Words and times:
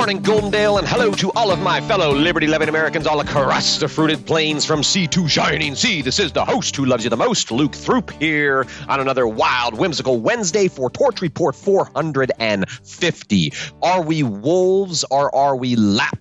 morning, 0.00 0.22
Goldendale, 0.22 0.78
and 0.78 0.88
hello 0.88 1.12
to 1.12 1.30
all 1.32 1.50
of 1.50 1.60
my 1.60 1.78
fellow 1.82 2.10
liberty 2.14 2.46
loving 2.46 2.70
Americans 2.70 3.06
all 3.06 3.20
across 3.20 3.76
the 3.76 3.86
fruited 3.86 4.24
plains 4.24 4.64
from 4.64 4.82
sea 4.82 5.06
to 5.06 5.28
shining 5.28 5.74
sea. 5.74 6.00
This 6.00 6.18
is 6.18 6.32
the 6.32 6.42
host 6.42 6.74
who 6.74 6.86
loves 6.86 7.04
you 7.04 7.10
the 7.10 7.18
most, 7.18 7.50
Luke 7.50 7.72
Throop, 7.72 8.10
here 8.12 8.66
on 8.88 9.00
another 9.00 9.28
wild, 9.28 9.76
whimsical 9.76 10.18
Wednesday 10.18 10.68
for 10.68 10.88
Torch 10.88 11.20
Report 11.20 11.54
450. 11.54 13.52
Are 13.82 14.00
we 14.00 14.22
wolves 14.22 15.04
or 15.10 15.34
are 15.34 15.54
we 15.54 15.76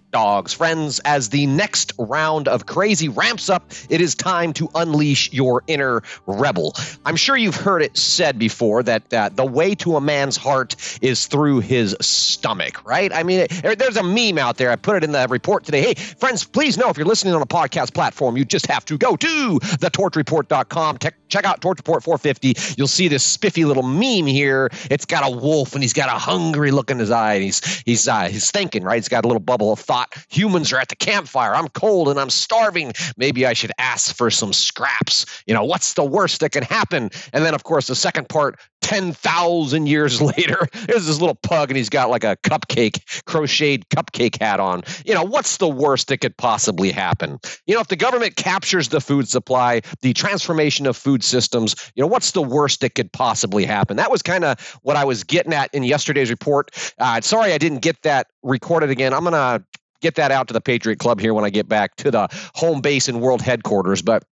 lapdogs? 0.09 0.53
Friends, 0.53 0.99
as 1.05 1.29
the 1.29 1.45
next 1.45 1.93
round 1.97 2.47
of 2.47 2.65
crazy 2.65 3.09
ramps 3.09 3.49
up, 3.49 3.71
it 3.89 4.01
is 4.01 4.15
time 4.15 4.53
to 4.53 4.69
unleash 4.75 5.31
your 5.31 5.63
inner 5.67 6.01
rebel. 6.25 6.75
I'm 7.05 7.15
sure 7.15 7.37
you've 7.37 7.55
heard 7.55 7.81
it 7.81 7.95
said 7.97 8.39
before 8.39 8.83
that 8.83 9.13
uh, 9.13 9.29
the 9.29 9.45
way 9.45 9.75
to 9.75 9.95
a 9.95 10.01
man's 10.01 10.37
heart 10.37 10.75
is 11.01 11.27
through 11.27 11.59
his 11.59 11.95
stomach, 12.01 12.85
right? 12.85 13.13
I 13.13 13.23
mean, 13.23 13.47
there's 13.61 13.97
a 13.97 14.03
meme 14.03 14.37
out 14.37 14.57
there. 14.57 14.71
I 14.71 14.75
put 14.75 14.97
it 14.97 15.03
in 15.03 15.11
the 15.11 15.27
report 15.29 15.63
today. 15.63 15.81
Hey, 15.81 15.93
friends, 15.93 16.43
please 16.43 16.77
know 16.77 16.89
if 16.89 16.97
you're 16.97 17.05
listening 17.05 17.33
on 17.33 17.41
a 17.41 17.47
podcast 17.47 17.93
platform, 17.93 18.37
you 18.37 18.45
just 18.45 18.65
have 18.67 18.85
to 18.85 18.97
go 18.97 19.15
to 19.15 19.59
thetorchreport.com. 19.59 20.97
check 20.97 21.45
out 21.45 21.61
Torch 21.61 21.77
Report 21.77 22.03
450. 22.03 22.75
You'll 22.77 22.87
see 22.87 23.07
this 23.07 23.23
spiffy 23.23 23.65
little 23.65 23.83
meme 23.83 24.25
here. 24.25 24.69
It's 24.89 25.05
got 25.05 25.27
a 25.27 25.35
wolf 25.35 25.73
and 25.73 25.83
he's 25.83 25.93
got 25.93 26.09
a 26.09 26.17
hungry 26.17 26.71
look 26.71 26.89
in 26.89 26.99
his 26.99 27.11
eye. 27.11 27.35
And 27.35 27.43
he's 27.43 27.81
he's 27.85 28.07
uh, 28.07 28.23
he's 28.23 28.49
thinking, 28.49 28.83
right? 28.83 28.95
He's 28.95 29.09
got 29.09 29.25
a 29.25 29.27
little 29.27 29.39
bubble 29.39 29.71
of 29.71 29.79
thought. 29.79 29.98
Humans 30.29 30.71
are 30.73 30.79
at 30.79 30.89
the 30.89 30.95
campfire. 30.95 31.55
I'm 31.55 31.69
cold 31.69 32.09
and 32.09 32.19
I'm 32.19 32.29
starving. 32.29 32.93
Maybe 33.17 33.45
I 33.45 33.53
should 33.53 33.71
ask 33.77 34.15
for 34.15 34.29
some 34.29 34.53
scraps. 34.53 35.25
You 35.45 35.53
know, 35.53 35.63
what's 35.63 35.93
the 35.93 36.03
worst 36.03 36.41
that 36.41 36.51
can 36.51 36.63
happen? 36.63 37.09
And 37.33 37.45
then, 37.45 37.53
of 37.53 37.63
course, 37.63 37.87
the 37.87 37.95
second 37.95 38.29
part 38.29 38.59
10,000 38.81 39.87
years 39.87 40.21
later, 40.37 40.67
there's 40.87 41.05
this 41.07 41.19
little 41.19 41.35
pug 41.35 41.69
and 41.69 41.77
he's 41.77 41.89
got 41.89 42.09
like 42.09 42.23
a 42.23 42.37
cupcake, 42.43 43.23
crocheted 43.25 43.87
cupcake 43.89 44.39
hat 44.39 44.59
on. 44.59 44.81
You 45.05 45.13
know, 45.13 45.23
what's 45.23 45.57
the 45.57 45.67
worst 45.67 46.07
that 46.07 46.17
could 46.17 46.35
possibly 46.37 46.91
happen? 46.91 47.39
You 47.65 47.75
know, 47.75 47.81
if 47.81 47.87
the 47.87 47.95
government 47.95 48.35
captures 48.35 48.89
the 48.89 49.01
food 49.01 49.27
supply, 49.27 49.81
the 50.01 50.13
transformation 50.13 50.85
of 50.85 50.97
food 50.97 51.23
systems, 51.23 51.91
you 51.95 52.01
know, 52.01 52.07
what's 52.07 52.31
the 52.31 52.41
worst 52.41 52.81
that 52.81 52.95
could 52.95 53.11
possibly 53.11 53.65
happen? 53.65 53.97
That 53.97 54.11
was 54.11 54.21
kind 54.21 54.43
of 54.43 54.59
what 54.83 54.95
I 54.95 55.03
was 55.03 55.23
getting 55.23 55.53
at 55.53 55.73
in 55.73 55.83
yesterday's 55.83 56.29
report. 56.29 56.71
Uh, 56.97 57.21
sorry 57.21 57.53
I 57.53 57.57
didn't 57.57 57.79
get 57.79 58.01
that 58.03 58.27
recorded 58.43 58.89
again. 58.89 59.13
I'm 59.13 59.23
to 59.25 59.63
get 60.01 60.15
that 60.15 60.31
out 60.31 60.47
to 60.47 60.53
the 60.53 60.61
Patriot 60.61 60.99
Club 60.99 61.19
here 61.19 61.33
when 61.33 61.45
I 61.45 61.49
get 61.49 61.67
back 61.67 61.95
to 61.97 62.11
the 62.11 62.27
home 62.55 62.81
base 62.81 63.07
and 63.07 63.21
world 63.21 63.41
headquarters. 63.41 64.01
But 64.01 64.23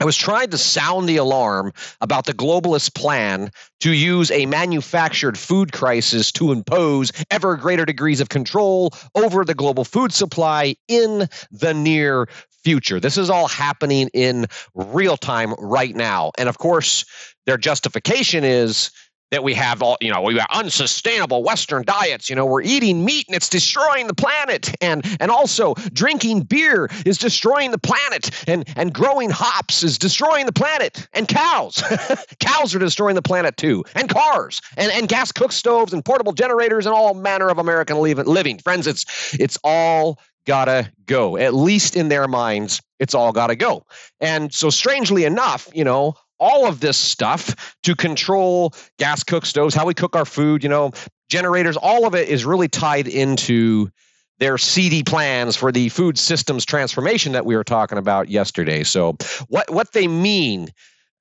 I 0.00 0.04
was 0.04 0.16
trying 0.16 0.50
to 0.50 0.58
sound 0.58 1.08
the 1.08 1.18
alarm 1.18 1.72
about 2.00 2.26
the 2.26 2.34
globalist 2.34 2.94
plan 2.94 3.50
to 3.80 3.92
use 3.92 4.32
a 4.32 4.46
manufactured 4.46 5.38
food 5.38 5.72
crisis 5.72 6.32
to 6.32 6.50
impose 6.50 7.12
ever 7.30 7.56
greater 7.56 7.84
degrees 7.84 8.20
of 8.20 8.28
control 8.28 8.92
over 9.14 9.44
the 9.44 9.54
global 9.54 9.84
food 9.84 10.12
supply 10.12 10.74
in 10.88 11.28
the 11.52 11.72
near 11.72 12.26
future. 12.64 12.98
This 12.98 13.16
is 13.16 13.30
all 13.30 13.46
happening 13.48 14.08
in 14.12 14.46
real 14.74 15.16
time 15.16 15.54
right 15.58 15.94
now. 15.94 16.32
And 16.36 16.48
of 16.48 16.58
course, 16.58 17.04
their 17.46 17.56
justification 17.56 18.44
is 18.44 18.90
that 19.32 19.42
we 19.42 19.54
have 19.54 19.82
all, 19.82 19.96
you 20.00 20.12
know, 20.12 20.20
we 20.20 20.36
have 20.36 20.46
unsustainable 20.50 21.42
Western 21.42 21.82
diets. 21.84 22.30
You 22.30 22.36
know, 22.36 22.46
we're 22.46 22.62
eating 22.62 23.04
meat 23.04 23.26
and 23.26 23.34
it's 23.34 23.48
destroying 23.48 24.06
the 24.06 24.14
planet. 24.14 24.72
And 24.80 25.04
and 25.18 25.30
also 25.30 25.74
drinking 25.92 26.42
beer 26.42 26.88
is 27.04 27.18
destroying 27.18 27.72
the 27.72 27.78
planet. 27.78 28.30
And 28.46 28.64
and 28.76 28.92
growing 28.92 29.30
hops 29.30 29.82
is 29.82 29.98
destroying 29.98 30.46
the 30.46 30.52
planet. 30.52 31.08
And 31.14 31.26
cows. 31.26 31.82
cows 32.40 32.74
are 32.74 32.78
destroying 32.78 33.14
the 33.14 33.22
planet 33.22 33.56
too. 33.56 33.84
And 33.94 34.08
cars 34.08 34.60
and, 34.76 34.92
and 34.92 35.08
gas 35.08 35.32
cook 35.32 35.50
stoves 35.50 35.92
and 35.92 36.04
portable 36.04 36.32
generators 36.32 36.84
and 36.84 36.94
all 36.94 37.14
manner 37.14 37.48
of 37.48 37.58
American 37.58 37.96
living. 37.98 38.58
Friends, 38.58 38.86
it's 38.86 39.34
it's 39.40 39.58
all 39.64 40.20
gotta 40.46 40.92
go. 41.06 41.38
At 41.38 41.54
least 41.54 41.96
in 41.96 42.08
their 42.08 42.28
minds, 42.28 42.82
it's 42.98 43.14
all 43.14 43.32
gotta 43.32 43.56
go. 43.56 43.86
And 44.20 44.52
so 44.52 44.68
strangely 44.68 45.24
enough, 45.24 45.68
you 45.72 45.84
know, 45.84 46.16
all 46.42 46.66
of 46.66 46.80
this 46.80 46.98
stuff 46.98 47.76
to 47.84 47.94
control 47.94 48.74
gas 48.98 49.22
cook 49.22 49.46
stoves, 49.46 49.74
how 49.74 49.86
we 49.86 49.94
cook 49.94 50.16
our 50.16 50.24
food, 50.24 50.64
you 50.64 50.68
know, 50.68 50.90
generators, 51.30 51.76
all 51.76 52.04
of 52.04 52.16
it 52.16 52.28
is 52.28 52.44
really 52.44 52.68
tied 52.68 53.06
into 53.06 53.88
their 54.40 54.58
seedy 54.58 55.04
plans 55.04 55.54
for 55.54 55.70
the 55.70 55.88
food 55.88 56.18
systems 56.18 56.64
transformation 56.64 57.30
that 57.32 57.46
we 57.46 57.54
were 57.54 57.62
talking 57.62 57.96
about 57.96 58.28
yesterday. 58.28 58.82
So 58.82 59.16
what 59.46 59.70
what 59.70 59.92
they 59.92 60.08
mean 60.08 60.68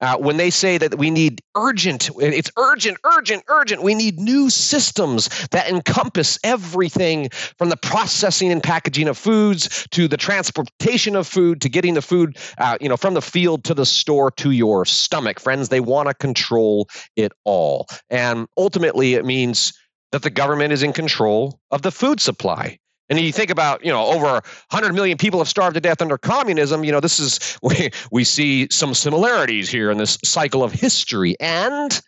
uh, 0.01 0.17
when 0.17 0.37
they 0.37 0.49
say 0.49 0.77
that 0.77 0.97
we 0.97 1.09
need 1.09 1.41
urgent, 1.55 2.09
it's 2.19 2.51
urgent, 2.57 2.97
urgent, 3.03 3.43
urgent. 3.47 3.83
We 3.83 3.95
need 3.95 4.19
new 4.19 4.49
systems 4.49 5.29
that 5.49 5.69
encompass 5.69 6.39
everything 6.43 7.29
from 7.57 7.69
the 7.69 7.77
processing 7.77 8.51
and 8.51 8.61
packaging 8.61 9.07
of 9.07 9.17
foods 9.17 9.87
to 9.91 10.07
the 10.07 10.17
transportation 10.17 11.15
of 11.15 11.27
food 11.27 11.61
to 11.61 11.69
getting 11.69 11.93
the 11.93 12.01
food, 12.01 12.37
uh, 12.57 12.77
you 12.81 12.89
know, 12.89 12.97
from 12.97 13.13
the 13.13 13.21
field 13.21 13.63
to 13.65 13.73
the 13.73 13.85
store 13.85 14.31
to 14.31 14.51
your 14.51 14.85
stomach. 14.85 15.39
Friends, 15.39 15.69
they 15.69 15.79
want 15.79 16.07
to 16.07 16.13
control 16.13 16.89
it 17.15 17.31
all, 17.43 17.87
and 18.09 18.47
ultimately, 18.57 19.13
it 19.13 19.25
means 19.25 19.73
that 20.11 20.23
the 20.23 20.29
government 20.29 20.73
is 20.73 20.83
in 20.83 20.93
control 20.93 21.59
of 21.71 21.81
the 21.83 21.91
food 21.91 22.19
supply. 22.19 22.77
And 23.11 23.19
you 23.19 23.33
think 23.33 23.49
about, 23.49 23.83
you 23.83 23.91
know, 23.91 24.05
over 24.05 24.25
100 24.25 24.93
million 24.93 25.17
people 25.17 25.41
have 25.41 25.49
starved 25.49 25.73
to 25.73 25.81
death 25.81 26.01
under 26.01 26.17
communism. 26.17 26.85
You 26.85 26.93
know, 26.93 27.01
this 27.01 27.19
is, 27.19 27.59
we, 27.61 27.91
we 28.09 28.23
see 28.23 28.69
some 28.71 28.93
similarities 28.93 29.69
here 29.69 29.91
in 29.91 29.97
this 29.97 30.17
cycle 30.23 30.63
of 30.63 30.71
history. 30.71 31.35
And 31.41 32.01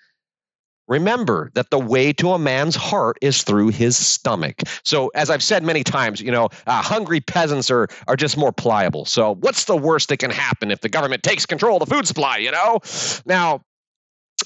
remember 0.87 1.51
that 1.55 1.71
the 1.71 1.79
way 1.79 2.13
to 2.13 2.29
a 2.29 2.39
man's 2.39 2.77
heart 2.77 3.17
is 3.21 3.43
through 3.43 3.67
his 3.67 3.97
stomach. 3.97 4.61
So, 4.85 5.09
as 5.09 5.29
I've 5.29 5.43
said 5.43 5.63
many 5.63 5.83
times, 5.83 6.21
you 6.21 6.31
know, 6.31 6.47
uh, 6.67 6.81
hungry 6.81 7.19
peasants 7.19 7.69
are, 7.69 7.89
are 8.07 8.15
just 8.15 8.37
more 8.37 8.53
pliable. 8.53 9.03
So, 9.03 9.35
what's 9.35 9.65
the 9.65 9.75
worst 9.75 10.07
that 10.07 10.17
can 10.17 10.31
happen 10.31 10.71
if 10.71 10.79
the 10.79 10.89
government 10.89 11.21
takes 11.21 11.45
control 11.45 11.81
of 11.81 11.89
the 11.89 11.93
food 11.93 12.07
supply, 12.07 12.37
you 12.37 12.51
know? 12.51 12.79
Now, 13.25 13.61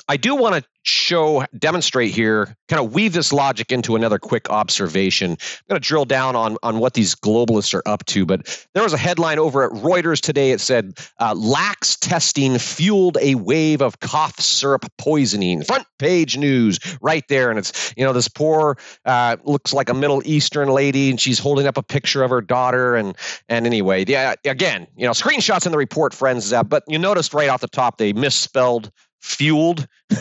I 0.09 0.17
do 0.17 0.35
want 0.35 0.55
to 0.55 0.63
show, 0.83 1.43
demonstrate 1.57 2.11
here, 2.11 2.55
kind 2.69 2.81
of 2.81 2.93
weave 2.93 3.11
this 3.11 3.33
logic 3.33 3.73
into 3.73 3.97
another 3.97 4.17
quick 4.17 4.49
observation. 4.49 5.31
I'm 5.31 5.37
going 5.67 5.81
to 5.81 5.85
drill 5.85 6.05
down 6.05 6.35
on, 6.37 6.57
on 6.63 6.79
what 6.79 6.93
these 6.93 7.13
globalists 7.13 7.73
are 7.73 7.83
up 7.85 8.05
to. 8.05 8.25
But 8.25 8.65
there 8.73 8.83
was 8.83 8.93
a 8.93 8.97
headline 8.97 9.37
over 9.37 9.63
at 9.63 9.71
Reuters 9.71 10.21
today. 10.21 10.51
It 10.51 10.61
said, 10.61 10.97
uh, 11.19 11.33
lax 11.35 11.97
testing 11.97 12.57
fueled 12.57 13.17
a 13.21 13.35
wave 13.35 13.81
of 13.81 13.99
cough 13.99 14.39
syrup 14.39 14.85
poisoning. 14.97 15.61
Front 15.63 15.85
page 15.99 16.37
news 16.37 16.79
right 17.01 17.27
there. 17.27 17.49
And 17.49 17.59
it's, 17.59 17.93
you 17.97 18.05
know, 18.05 18.13
this 18.13 18.29
poor, 18.29 18.77
uh, 19.03 19.35
looks 19.43 19.73
like 19.73 19.89
a 19.89 19.93
Middle 19.93 20.21
Eastern 20.25 20.69
lady, 20.69 21.09
and 21.09 21.19
she's 21.19 21.39
holding 21.39 21.67
up 21.67 21.77
a 21.77 21.83
picture 21.83 22.23
of 22.23 22.29
her 22.29 22.41
daughter. 22.41 22.95
And, 22.95 23.13
and 23.49 23.65
anyway, 23.65 24.05
yeah, 24.07 24.35
again, 24.45 24.87
you 24.95 25.05
know, 25.05 25.11
screenshots 25.11 25.65
in 25.65 25.73
the 25.73 25.77
report, 25.77 26.13
friends. 26.13 26.53
Uh, 26.53 26.63
but 26.63 26.83
you 26.87 26.97
noticed 26.97 27.33
right 27.33 27.49
off 27.49 27.59
the 27.59 27.67
top, 27.67 27.97
they 27.97 28.13
misspelled 28.13 28.89
fueled, 29.21 29.87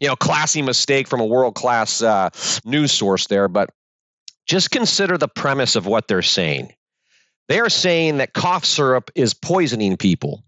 you 0.00 0.08
know, 0.08 0.16
classy 0.16 0.62
mistake 0.62 1.08
from 1.08 1.20
a 1.20 1.26
world 1.26 1.54
class 1.54 2.02
uh, 2.02 2.30
news 2.64 2.92
source 2.92 3.26
there. 3.26 3.48
But 3.48 3.70
just 4.46 4.70
consider 4.70 5.16
the 5.16 5.28
premise 5.28 5.76
of 5.76 5.86
what 5.86 6.08
they're 6.08 6.22
saying. 6.22 6.72
They 7.48 7.60
are 7.60 7.68
saying 7.68 8.18
that 8.18 8.32
cough 8.32 8.64
syrup 8.64 9.10
is 9.14 9.34
poisoning 9.34 9.96
people, 9.96 10.44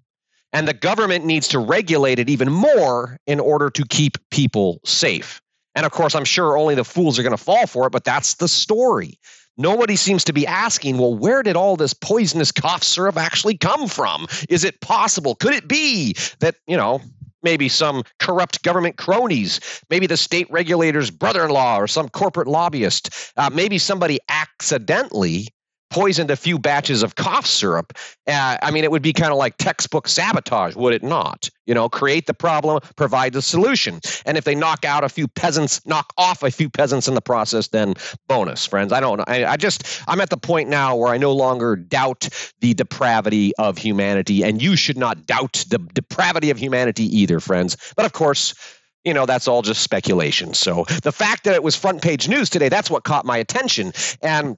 and 0.53 0.69
the 0.69 0.75
government 0.75 1.25
needs 1.25 1.49
to 1.49 1.59
regulate 1.59 2.19
it 2.19 2.31
even 2.31 2.51
more 2.51 3.19
in 3.27 3.41
order 3.41 3.71
to 3.71 3.85
keep 3.85 4.19
people 4.31 4.81
safe. 4.85 5.41
And 5.75 5.87
of 5.87 5.93
course, 5.93 6.15
I'm 6.15 6.25
sure 6.25 6.57
only 6.57 6.75
the 6.75 6.85
fools 6.85 7.19
are 7.19 7.23
going 7.23 7.37
to 7.37 7.43
fall 7.43 7.67
for 7.67 7.87
it, 7.87 7.91
but 7.91 8.05
that's 8.05 8.35
the 8.35 8.49
story. 8.49 9.19
Nobody 9.57 9.97
seems 9.97 10.25
to 10.25 10.33
be 10.33 10.47
asking, 10.47 10.99
well, 10.99 11.15
where 11.15 11.43
did 11.43 11.57
all 11.57 11.77
this 11.77 11.93
poisonous 11.93 12.53
cough 12.53 12.83
syrup 12.83 13.17
actually 13.17 13.57
come 13.57 13.87
from? 13.87 14.27
Is 14.49 14.65
it 14.65 14.81
possible? 14.81 15.35
Could 15.35 15.55
it 15.55 15.69
be 15.69 16.15
that, 16.41 16.57
you 16.67 16.77
know, 16.77 17.03
maybe 17.43 17.69
some 17.69 18.03
corrupt 18.19 18.63
government 18.63 18.97
cronies, 18.97 19.61
maybe 19.91 20.07
the 20.07 20.17
state 20.17 20.47
regulator's 20.51 21.11
brother 21.11 21.45
in 21.45 21.51
law 21.51 21.79
or 21.79 21.87
some 21.87 22.09
corporate 22.09 22.49
lobbyist, 22.49 23.33
uh, 23.37 23.51
maybe 23.53 23.79
somebody 23.79 24.19
accidentally 24.29 25.49
poisoned 25.93 26.31
a 26.31 26.37
few 26.37 26.59
batches 26.59 27.03
of 27.03 27.17
cough 27.17 27.47
syrup. 27.47 27.93
Uh, 28.27 28.57
I 28.63 28.71
mean, 28.71 28.83
it 28.83 28.91
would 28.91 29.03
be 29.03 29.13
kind 29.13 29.31
of 29.31 29.37
like 29.37 29.59
textbook 29.59 30.09
sabotage, 30.09 30.75
would 30.75 30.95
it 30.95 31.03
not? 31.03 31.51
You 31.67 31.75
know, 31.75 31.89
create 31.91 32.27
the 32.27 32.35
problem, 32.35 32.81
provide 32.97 33.35
the 33.35 33.43
solution. 33.43 34.01
And 34.25 34.39
if 34.39 34.45
they 34.45 34.55
knock 34.55 34.87
out 34.87 35.05
a 35.05 35.11
few 35.11 35.29
peasants, 35.29 35.85
knock 35.87 36.13
off 36.17 36.43
a 36.43 36.51
few 36.51 36.71
peasants 36.71 37.09
in 37.09 37.15
the 37.15 37.21
process, 37.21 37.69
then 37.69 37.95
bonus, 38.27 38.65
friends. 38.65 38.91
I 38.91 39.01
don't 39.01 39.19
know. 39.19 39.25
I, 39.27 39.45
I 39.45 39.57
just, 39.59 40.03
I'm 40.09 40.21
at 40.23 40.31
the 40.31 40.39
point 40.39 40.71
now 40.71 40.97
where 40.97 41.13
I 41.13 41.19
no 41.19 41.33
longer 41.33 41.77
doubt 41.77 42.29
the 42.61 42.73
depravity 42.73 43.53
of 43.59 43.77
humanity. 43.77 44.43
And 44.43 44.63
you 44.63 44.77
should 44.77 44.97
not 44.97 45.27
doubt 45.27 45.65
the 45.69 45.79
depravity 45.79 46.49
of 46.49 46.59
humanity 46.59 47.05
either, 47.17 47.39
friends. 47.39 47.77
But 47.97 48.07
of 48.07 48.13
course, 48.13 48.55
you 49.05 49.13
know 49.13 49.27
that's 49.27 49.49
all 49.49 49.63
just 49.63 49.83
speculation 49.83 50.55
so 50.55 50.85
the 51.03 51.11
fact 51.11 51.43
that 51.43 51.57
it 51.57 51.65
was 51.65 51.75
front 51.75 52.01
page 52.03 52.29
news 52.29 52.49
today 52.49 52.69
that's 52.69 52.89
what 52.89 53.03
caught 53.03 53.25
my 53.25 53.37
attention 53.37 53.93
and 54.23 54.57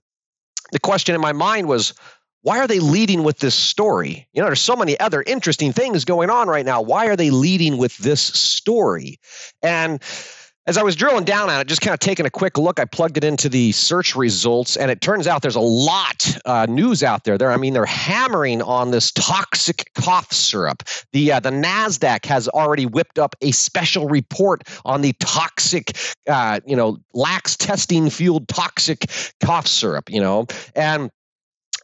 the 0.72 0.80
question 0.80 1.14
in 1.14 1.20
my 1.20 1.32
mind 1.32 1.68
was 1.68 1.94
why 2.42 2.58
are 2.58 2.66
they 2.66 2.78
leading 2.78 3.24
with 3.24 3.38
this 3.38 3.54
story? 3.54 4.28
You 4.34 4.42
know, 4.42 4.48
there's 4.48 4.60
so 4.60 4.76
many 4.76 5.00
other 5.00 5.22
interesting 5.26 5.72
things 5.72 6.04
going 6.04 6.28
on 6.28 6.46
right 6.46 6.66
now. 6.66 6.82
Why 6.82 7.06
are 7.06 7.16
they 7.16 7.30
leading 7.30 7.78
with 7.78 7.96
this 7.98 8.20
story? 8.20 9.18
And 9.62 10.02
as 10.66 10.78
I 10.78 10.82
was 10.82 10.96
drilling 10.96 11.24
down 11.24 11.50
on 11.50 11.60
it, 11.60 11.66
just 11.66 11.82
kind 11.82 11.92
of 11.92 12.00
taking 12.00 12.24
a 12.24 12.30
quick 12.30 12.56
look, 12.56 12.80
I 12.80 12.86
plugged 12.86 13.18
it 13.18 13.24
into 13.24 13.48
the 13.48 13.72
search 13.72 14.16
results, 14.16 14.76
and 14.76 14.90
it 14.90 15.00
turns 15.02 15.26
out 15.26 15.42
there's 15.42 15.54
a 15.56 15.60
lot 15.60 16.38
uh, 16.46 16.66
news 16.66 17.02
out 17.02 17.24
there. 17.24 17.36
There, 17.36 17.50
I 17.50 17.58
mean, 17.58 17.74
they're 17.74 17.84
hammering 17.84 18.62
on 18.62 18.90
this 18.90 19.12
toxic 19.12 19.90
cough 19.94 20.32
syrup. 20.32 20.82
The 21.12 21.32
uh, 21.32 21.40
the 21.40 21.50
Nasdaq 21.50 22.24
has 22.26 22.48
already 22.48 22.86
whipped 22.86 23.18
up 23.18 23.34
a 23.42 23.50
special 23.50 24.08
report 24.08 24.62
on 24.86 25.02
the 25.02 25.12
toxic, 25.20 25.96
uh, 26.28 26.60
you 26.66 26.76
know, 26.76 26.98
lax 27.12 27.56
testing 27.56 28.08
fueled 28.08 28.48
toxic 28.48 29.10
cough 29.44 29.66
syrup. 29.66 30.10
You 30.10 30.20
know, 30.20 30.46
and 30.74 31.10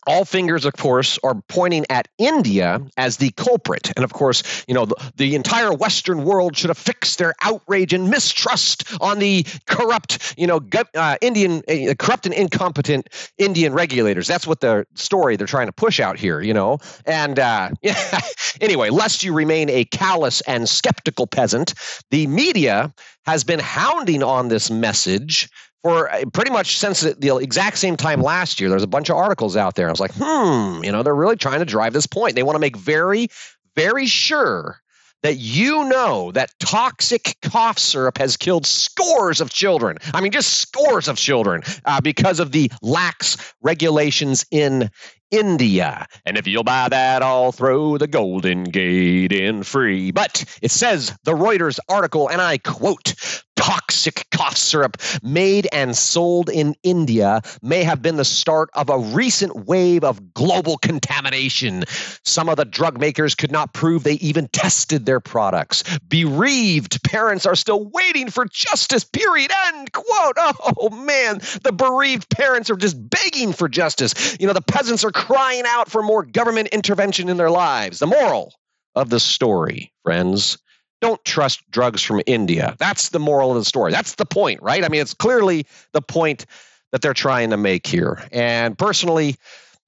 all 0.06 0.24
fingers, 0.24 0.64
of 0.64 0.74
course, 0.74 1.18
are 1.22 1.40
pointing 1.48 1.84
at 1.90 2.08
India 2.18 2.80
as 2.96 3.18
the 3.18 3.30
culprit. 3.32 3.92
And 3.96 4.04
of 4.04 4.12
course, 4.12 4.64
you 4.66 4.74
know, 4.74 4.86
the, 4.86 5.12
the, 5.16 5.34
entire 5.34 5.72
Western 5.72 6.24
world 6.24 6.56
should 6.56 6.70
have 6.70 6.78
fixed 6.78 7.18
their 7.18 7.34
outrage 7.42 7.92
and 7.92 8.10
mistrust 8.10 8.84
on 9.00 9.18
the 9.18 9.46
corrupt, 9.66 10.34
you 10.36 10.46
know, 10.46 10.60
uh, 10.94 11.16
Indian, 11.20 11.62
uh, 11.68 11.94
corrupt 11.98 12.26
and 12.26 12.34
incompetent 12.34 13.08
Indian 13.38 13.72
regulators. 13.72 14.26
That's 14.26 14.46
what 14.46 14.60
the 14.60 14.86
story 14.94 15.36
they're 15.36 15.46
trying 15.46 15.66
to 15.66 15.72
push 15.72 16.00
out 16.00 16.18
here, 16.18 16.40
you 16.40 16.54
know. 16.54 16.78
And 17.06 17.38
uh, 17.38 17.70
yeah, 17.82 18.20
anyway, 18.60 18.90
lest 18.90 19.22
you 19.22 19.32
remain 19.32 19.70
a 19.70 19.84
callous 19.84 20.40
and 20.42 20.68
skeptical 20.68 21.26
peasant, 21.26 21.74
the 22.10 22.26
media 22.26 22.92
has 23.26 23.44
been 23.44 23.60
hounding 23.60 24.22
on 24.22 24.48
this 24.48 24.70
message 24.70 25.48
for 25.82 26.10
uh, 26.10 26.24
pretty 26.32 26.50
much 26.50 26.78
since 26.78 27.00
the 27.00 27.36
exact 27.36 27.78
same 27.78 27.96
time 27.96 28.20
last 28.20 28.60
year. 28.60 28.68
There's 28.68 28.82
a 28.82 28.88
bunch 28.88 29.10
of 29.10 29.16
articles 29.16 29.56
out 29.56 29.74
there. 29.74 29.88
I 29.88 29.90
was 29.90 30.00
like, 30.00 30.12
hmm, 30.14 30.84
you 30.84 30.92
know, 30.92 31.02
they're 31.02 31.14
really 31.14 31.36
trying 31.36 31.60
to 31.60 31.64
drive 31.64 31.92
this 31.92 32.06
point. 32.06 32.34
They 32.34 32.42
want 32.42 32.56
to 32.56 32.60
make 32.60 32.76
very, 32.76 33.28
very 33.76 34.06
sure 34.06 34.80
that 35.22 35.36
you 35.36 35.84
know 35.84 36.32
that 36.32 36.50
toxic 36.60 37.36
cough 37.42 37.78
syrup 37.78 38.18
has 38.18 38.36
killed 38.36 38.66
scores 38.66 39.40
of 39.40 39.50
children. 39.50 39.98
I 40.14 40.20
mean, 40.20 40.32
just 40.32 40.58
scores 40.58 41.08
of 41.08 41.16
children 41.16 41.62
uh, 41.84 42.00
because 42.00 42.40
of 42.40 42.52
the 42.52 42.70
lax 42.82 43.36
regulations 43.60 44.46
in 44.50 44.90
India. 45.30 46.06
And 46.26 46.36
if 46.36 46.46
you'll 46.46 46.64
buy 46.64 46.88
that, 46.88 47.22
I'll 47.22 47.52
throw 47.52 47.98
the 47.98 48.06
Golden 48.06 48.64
Gate 48.64 49.32
in 49.32 49.62
free. 49.62 50.10
But 50.10 50.44
it 50.62 50.70
says 50.70 51.16
the 51.24 51.34
Reuters 51.34 51.78
article, 51.88 52.28
and 52.28 52.40
I 52.40 52.58
quote 52.58 53.14
toxic 53.60 54.26
cough 54.30 54.56
syrup 54.56 54.96
made 55.22 55.68
and 55.70 55.94
sold 55.94 56.48
in 56.48 56.74
India 56.82 57.42
may 57.60 57.84
have 57.84 58.00
been 58.00 58.16
the 58.16 58.24
start 58.24 58.70
of 58.72 58.88
a 58.88 58.98
recent 58.98 59.66
wave 59.66 60.02
of 60.02 60.32
global 60.32 60.78
contamination. 60.78 61.84
Some 62.24 62.48
of 62.48 62.56
the 62.56 62.64
drug 62.64 62.98
makers 62.98 63.34
could 63.34 63.52
not 63.52 63.74
prove 63.74 64.02
they 64.02 64.14
even 64.14 64.48
tested 64.48 65.04
their 65.04 65.20
products. 65.20 65.84
Bereaved 66.08 67.02
parents 67.04 67.44
are 67.44 67.54
still 67.54 67.90
waiting 67.90 68.30
for 68.30 68.46
justice, 68.46 69.04
period. 69.04 69.50
End 69.66 69.92
quote. 69.92 70.36
Oh 70.82 70.90
man, 70.90 71.40
the 71.62 71.72
bereaved 71.72 72.30
parents 72.30 72.70
are 72.70 72.76
just 72.76 72.96
begging 73.10 73.52
for 73.52 73.68
justice. 73.68 74.36
You 74.40 74.46
know, 74.46 74.52
the 74.52 74.62
peasants 74.62 75.04
are 75.04 75.10
crying 75.10 75.64
out 75.66 75.90
for 75.90 76.02
more 76.02 76.24
government 76.24 76.68
intervention 76.68 77.28
in 77.28 77.36
their 77.36 77.50
lives. 77.50 77.98
The 77.98 78.06
moral 78.06 78.54
of 78.94 79.10
the 79.10 79.20
story, 79.20 79.92
friends 80.02 80.58
don't 81.00 81.22
trust 81.24 81.68
drugs 81.70 82.02
from 82.02 82.20
India. 82.26 82.76
That's 82.78 83.08
the 83.10 83.18
moral 83.18 83.50
of 83.50 83.56
the 83.56 83.64
story. 83.64 83.92
That's 83.92 84.14
the 84.16 84.26
point, 84.26 84.62
right? 84.62 84.84
I 84.84 84.88
mean, 84.88 85.00
it's 85.00 85.14
clearly 85.14 85.66
the 85.92 86.02
point 86.02 86.46
that 86.92 87.02
they're 87.02 87.14
trying 87.14 87.50
to 87.50 87.56
make 87.56 87.86
here. 87.86 88.22
And 88.32 88.76
personally, 88.76 89.36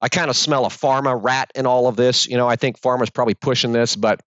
I 0.01 0.09
kind 0.09 0.29
of 0.29 0.35
smell 0.35 0.65
a 0.65 0.69
pharma 0.69 1.17
rat 1.21 1.51
in 1.55 1.65
all 1.65 1.87
of 1.87 1.95
this. 1.95 2.27
You 2.27 2.37
know, 2.37 2.47
I 2.47 2.55
think 2.55 2.79
pharma's 2.79 3.09
probably 3.09 3.35
pushing 3.35 3.71
this, 3.71 3.95
but 3.95 4.21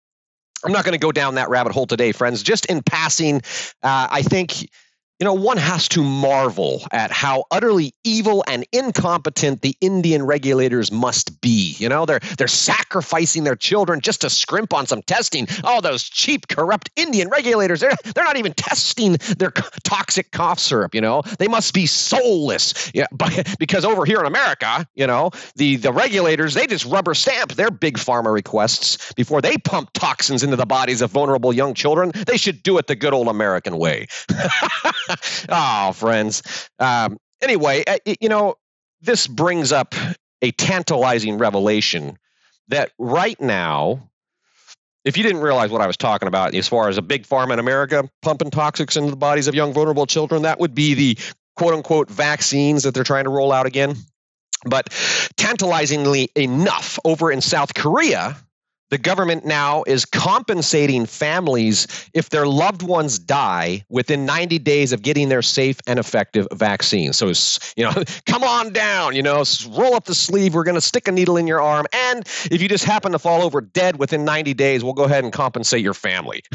I'm 0.65 0.73
not 0.73 0.85
going 0.85 0.93
to 0.93 0.99
go 0.99 1.13
down 1.13 1.35
that 1.35 1.51
rabbit 1.51 1.73
hole 1.73 1.87
today, 1.87 2.13
friends. 2.13 2.43
Just 2.43 2.67
in 2.67 2.83
passing, 2.83 3.37
uh, 3.83 4.09
I 4.11 4.23
think 4.23 4.71
you 5.19 5.25
know, 5.25 5.33
one 5.33 5.57
has 5.57 5.89
to 5.89 6.03
marvel 6.03 6.83
at 6.93 7.11
how 7.11 7.45
utterly 7.51 7.95
evil 8.05 8.45
and 8.47 8.67
incompetent 8.73 9.63
the 9.63 9.75
Indian 9.81 10.25
regulators 10.25 10.93
must 10.93 11.41
be. 11.41 11.75
You 11.79 11.89
know, 11.89 12.05
they're 12.05 12.21
they're 12.37 12.49
sacrificing 12.49 13.45
their 13.45 13.57
children 13.57 14.01
just 14.01 14.21
to 14.23 14.31
scrimp 14.31 14.75
on 14.75 14.87
some 14.87 15.01
testing. 15.03 15.47
Oh, 15.65 15.81
those 15.81 16.03
cheap, 16.03 16.49
corrupt 16.49 16.91
Indian 16.97 17.31
regulators, 17.31 17.81
they're 17.81 17.97
they're 18.15 18.25
not 18.25 18.37
even 18.37 18.53
testing 18.53 19.17
their 19.39 19.53
toxic 19.85 20.33
cough 20.33 20.59
syrup, 20.59 20.95
you 20.95 21.01
know. 21.01 21.23
They 21.39 21.49
must 21.49 21.73
be 21.73 21.87
soulless. 21.87 22.91
Yeah, 22.93 23.07
but 23.11 23.57
because 23.59 23.87
over 23.87 24.05
here 24.05 24.21
in 24.21 24.27
America, 24.27 24.87
you 24.95 25.07
know, 25.07 25.31
the 25.55 25.77
the 25.77 25.93
regulators, 25.93 26.53
they 26.53 26.67
just 26.67 26.85
rubber 26.85 27.15
stamp 27.15 27.55
their 27.55 27.71
big 27.71 27.97
pharma 27.97 28.33
requests 28.33 29.15
before 29.15 29.41
they 29.41 29.57
pump 29.57 29.91
toxins 29.95 30.43
into 30.43 30.57
the 30.57 30.67
bodies 30.67 31.01
of 31.01 31.11
vulnerable 31.11 31.55
young 31.55 31.73
children. 31.73 32.13
They 32.27 32.37
should 32.37 32.63
do 32.63 32.77
it 32.77 32.87
the 32.87 32.97
good 32.97 33.15
old 33.15 33.29
American 33.29 33.79
way. 33.79 34.09
oh, 35.49 35.93
friends. 35.93 36.69
Um, 36.79 37.19
anyway, 37.43 37.85
uh, 37.87 37.99
you 38.21 38.29
know, 38.29 38.57
this 39.01 39.27
brings 39.27 39.73
up 39.73 39.95
a 40.43 40.51
tantalizing 40.53 41.39
revelation 41.39 42.19
that 42.69 42.93
right 42.99 43.41
now, 43.41 44.11
if 45.05 45.17
you 45.17 45.23
didn't 45.23 45.43
realize 45.43 45.71
what 45.71 45.81
I 45.81 45.87
was 45.87 45.97
talking 45.97 46.29
about 46.29 46.55
as 46.55 46.67
far 46.67 46.89
as 46.89 46.99
a 46.99 47.03
big 47.03 47.27
farm 47.27 47.53
in 47.53 47.59
America 47.59 48.09
pumping 48.23 48.51
toxics 48.51 48.97
into 48.97 49.11
the 49.11 49.17
bodies 49.17 49.47
of 49.47 49.55
young, 49.55 49.73
vulnerable 49.73 50.07
children, 50.07 50.43
that 50.43 50.59
would 50.59 50.75
be 50.75 50.95
the 50.95 51.19
quote 51.55 51.75
unquote 51.75 52.11
vaccines 52.11 52.83
that 52.83 52.95
they're 52.95 53.05
trying 53.05 53.25
to 53.25 53.31
roll 53.31 53.53
out 53.53 53.67
again. 53.67 53.95
But 54.65 54.89
tantalizingly 55.37 56.31
enough, 56.35 56.99
over 57.05 57.31
in 57.31 57.41
South 57.41 57.75
Korea, 57.75 58.37
the 58.91 58.99
government 58.99 59.45
now 59.45 59.83
is 59.87 60.05
compensating 60.05 61.07
families 61.07 62.09
if 62.15 62.31
their 62.31 62.47
loved 62.47 62.83
ones 62.83 63.19
die 63.19 63.85
within 63.89 64.25
90 64.25 64.59
days 64.61 64.93
of 64.93 65.03
getting 65.03 65.29
their 65.29 65.43
safe 65.43 65.79
and 65.87 65.99
effective 65.99 66.47
vaccine. 66.53 67.13
So, 67.13 67.33
you 67.77 67.85
know, 67.85 68.05
come 68.27 68.45
on 68.45 68.73
down, 68.73 69.17
you 69.17 69.23
know, 69.23 69.43
roll 69.71 69.95
up 69.95 70.05
the 70.05 70.15
sleeve. 70.15 70.55
We're 70.55 70.65
going 70.65 70.77
to 70.77 70.81
stick 70.81 71.09
a 71.09 71.13
needle 71.13 71.37
in 71.37 71.47
your 71.47 71.61
arm. 71.61 71.87
And 71.93 72.21
if 72.51 72.63
you 72.63 72.69
just 72.69 72.85
happen 72.85 73.13
to 73.13 73.19
fall 73.19 73.43
over 73.43 73.61
dead 73.61 73.99
within 73.99 74.25
90 74.25 74.55
days, 74.55 74.85
we'll 74.85 74.93
go 74.93 75.05
ahead 75.05 75.25
and 75.25 75.33
compensate 75.33 75.83
your 75.83 75.95
family. 75.95 76.43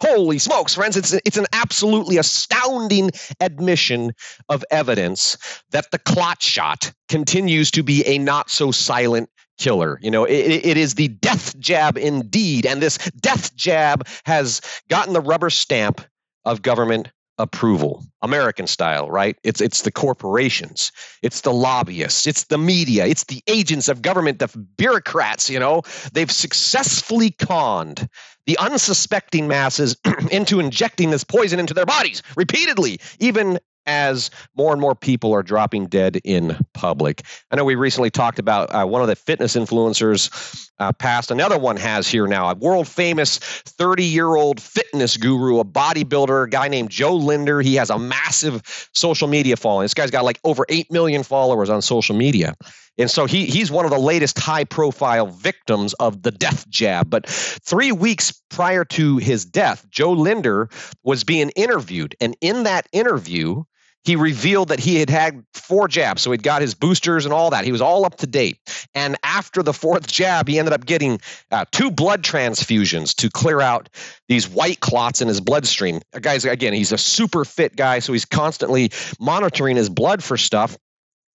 Holy 0.00 0.38
smokes, 0.38 0.74
friends. 0.74 0.96
It's, 0.96 1.12
it's 1.12 1.36
an 1.36 1.46
absolutely 1.52 2.18
astounding 2.18 3.10
admission 3.40 4.12
of 4.48 4.64
evidence 4.70 5.36
that 5.70 5.90
the 5.90 5.98
clot 5.98 6.42
shot 6.42 6.92
continues 7.08 7.70
to 7.72 7.82
be 7.82 8.06
a 8.06 8.18
not 8.18 8.48
so 8.50 8.70
silent 8.70 9.28
killer. 9.62 9.98
You 10.02 10.10
know, 10.10 10.24
it, 10.24 10.64
it 10.64 10.76
is 10.76 10.96
the 10.96 11.08
death 11.08 11.56
jab 11.58 11.96
indeed. 11.96 12.66
And 12.66 12.82
this 12.82 12.98
death 13.20 13.54
jab 13.54 14.06
has 14.24 14.60
gotten 14.88 15.12
the 15.12 15.20
rubber 15.20 15.50
stamp 15.50 16.00
of 16.44 16.62
government 16.62 17.08
approval 17.38 18.04
american 18.20 18.66
style 18.66 19.10
right? 19.10 19.36
It's 19.42 19.60
it's 19.60 19.82
the 19.82 19.90
corporations. 19.90 20.92
It's 21.22 21.40
the 21.40 21.52
lobbyists. 21.52 22.26
It's 22.26 22.44
the 22.44 22.58
media. 22.58 23.06
It's 23.06 23.24
the 23.24 23.42
agents 23.46 23.88
of 23.88 24.02
government 24.02 24.38
the 24.38 24.48
bureaucrats 24.76 25.48
you 25.48 25.58
know? 25.58 25.82
They've 26.12 26.30
successfully 26.30 27.30
conned 27.30 28.08
the 28.46 28.58
unsuspecting 28.58 29.48
masses 29.48 29.96
into 30.30 30.60
injecting 30.60 31.10
this 31.10 31.24
poison 31.24 31.60
into 31.60 31.72
their 31.72 31.86
bodies 31.86 32.22
repeatedly 32.36 33.00
even 33.18 33.58
as 33.86 34.30
more 34.56 34.72
and 34.72 34.80
more 34.80 34.94
people 34.94 35.32
are 35.32 35.42
dropping 35.42 35.86
dead 35.86 36.18
in 36.24 36.56
public. 36.74 37.22
I 37.50 37.56
know 37.56 37.64
we 37.64 37.74
recently 37.74 38.10
talked 38.10 38.38
about 38.38 38.68
uh, 38.74 38.86
one 38.86 39.02
of 39.02 39.08
the 39.08 39.16
fitness 39.16 39.56
influencers 39.56 40.70
uh, 40.78 40.92
passed. 40.92 41.30
Another 41.30 41.58
one 41.58 41.76
has 41.76 42.08
here 42.08 42.26
now 42.26 42.50
a 42.50 42.54
world 42.54 42.88
famous 42.88 43.38
30 43.38 44.04
year 44.04 44.34
old 44.34 44.60
fitness 44.60 45.16
guru, 45.16 45.58
a 45.58 45.64
bodybuilder, 45.64 46.46
a 46.46 46.48
guy 46.50 46.68
named 46.68 46.90
Jo 46.90 47.14
Lindner. 47.14 47.60
He 47.60 47.74
has 47.76 47.90
a 47.90 47.98
massive 47.98 48.88
social 48.94 49.28
media 49.28 49.56
following. 49.56 49.84
This 49.84 49.94
guy's 49.94 50.10
got 50.10 50.24
like 50.24 50.40
over 50.44 50.64
8 50.68 50.90
million 50.90 51.22
followers 51.22 51.70
on 51.70 51.82
social 51.82 52.16
media. 52.16 52.54
And 52.98 53.10
so 53.10 53.24
he 53.24 53.46
he's 53.46 53.70
one 53.70 53.84
of 53.84 53.90
the 53.90 53.98
latest 53.98 54.38
high 54.38 54.64
profile 54.64 55.26
victims 55.26 55.94
of 55.94 56.22
the 56.22 56.30
death 56.30 56.68
jab. 56.68 57.08
But 57.08 57.26
three 57.26 57.90
weeks 57.90 58.32
prior 58.50 58.84
to 58.86 59.16
his 59.16 59.44
death, 59.44 59.86
Jo 59.90 60.12
Lindner 60.12 60.68
was 61.02 61.24
being 61.24 61.50
interviewed. 61.50 62.14
And 62.20 62.36
in 62.40 62.64
that 62.64 62.86
interview, 62.92 63.64
he 64.04 64.16
revealed 64.16 64.68
that 64.68 64.80
he 64.80 64.96
had 64.96 65.08
had 65.08 65.44
four 65.54 65.86
jabs. 65.88 66.22
So 66.22 66.30
he'd 66.32 66.42
got 66.42 66.60
his 66.60 66.74
boosters 66.74 67.24
and 67.24 67.32
all 67.32 67.50
that. 67.50 67.64
He 67.64 67.72
was 67.72 67.80
all 67.80 68.04
up 68.04 68.16
to 68.18 68.26
date. 68.26 68.58
And 68.94 69.16
after 69.22 69.62
the 69.62 69.72
fourth 69.72 70.06
jab, 70.06 70.48
he 70.48 70.58
ended 70.58 70.74
up 70.74 70.84
getting 70.86 71.20
uh, 71.50 71.64
two 71.70 71.90
blood 71.90 72.22
transfusions 72.22 73.14
to 73.16 73.30
clear 73.30 73.60
out 73.60 73.88
these 74.28 74.48
white 74.48 74.80
clots 74.80 75.20
in 75.20 75.28
his 75.28 75.40
bloodstream. 75.40 76.00
A 76.12 76.20
guy's, 76.20 76.44
again, 76.44 76.72
he's 76.72 76.92
a 76.92 76.98
super 76.98 77.44
fit 77.44 77.76
guy. 77.76 78.00
So 78.00 78.12
he's 78.12 78.24
constantly 78.24 78.90
monitoring 79.20 79.76
his 79.76 79.88
blood 79.88 80.22
for 80.22 80.36
stuff 80.36 80.76